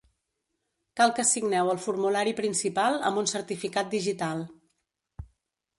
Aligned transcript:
Cal 0.99 1.13
que 1.19 1.25
signeu 1.31 1.69
el 1.73 1.81
formulari 1.83 2.33
principal 2.41 2.99
amb 3.11 3.21
un 3.25 3.31
certificat 3.35 3.95
digital. 3.97 4.45